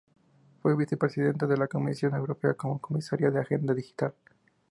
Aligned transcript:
Fue 0.63 0.75
vicepresidenta 0.75 1.45
de 1.45 1.57
la 1.57 1.67
Comisión 1.67 2.15
Europea 2.15 2.55
como 2.55 2.79
comisaria 2.81 3.29
de 3.29 3.39
Agenda 3.41 3.75
Digital. 3.75 4.15